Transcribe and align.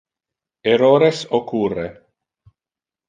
Errores 0.71 1.21
occurre. 1.39 1.87